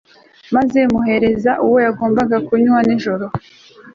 [0.55, 3.25] maze ndangije muhereza uwo yagombaga kunywa nijoro